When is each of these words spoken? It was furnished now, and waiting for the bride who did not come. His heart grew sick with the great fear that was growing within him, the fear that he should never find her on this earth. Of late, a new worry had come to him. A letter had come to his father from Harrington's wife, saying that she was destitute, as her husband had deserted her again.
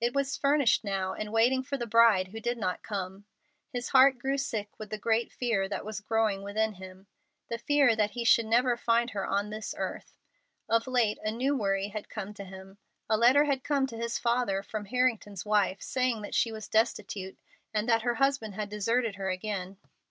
It 0.00 0.14
was 0.14 0.38
furnished 0.38 0.84
now, 0.84 1.12
and 1.12 1.30
waiting 1.30 1.62
for 1.62 1.76
the 1.76 1.86
bride 1.86 2.28
who 2.28 2.40
did 2.40 2.56
not 2.56 2.82
come. 2.82 3.26
His 3.74 3.90
heart 3.90 4.18
grew 4.18 4.38
sick 4.38 4.70
with 4.78 4.88
the 4.88 4.96
great 4.96 5.30
fear 5.30 5.68
that 5.68 5.84
was 5.84 6.00
growing 6.00 6.40
within 6.42 6.72
him, 6.76 7.08
the 7.50 7.58
fear 7.58 7.94
that 7.94 8.12
he 8.12 8.24
should 8.24 8.46
never 8.46 8.78
find 8.78 9.10
her 9.10 9.26
on 9.26 9.50
this 9.50 9.74
earth. 9.76 10.16
Of 10.66 10.86
late, 10.86 11.18
a 11.22 11.30
new 11.30 11.54
worry 11.54 11.88
had 11.88 12.08
come 12.08 12.32
to 12.32 12.44
him. 12.46 12.78
A 13.10 13.18
letter 13.18 13.44
had 13.44 13.64
come 13.64 13.86
to 13.88 13.98
his 13.98 14.16
father 14.18 14.62
from 14.62 14.86
Harrington's 14.86 15.44
wife, 15.44 15.82
saying 15.82 16.22
that 16.22 16.34
she 16.34 16.50
was 16.50 16.68
destitute, 16.68 17.38
as 17.74 18.00
her 18.00 18.14
husband 18.14 18.54
had 18.54 18.70
deserted 18.70 19.16
her 19.16 19.28
again. 19.28 19.76